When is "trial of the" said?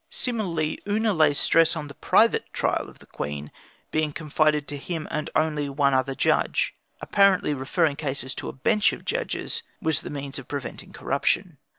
2.53-3.05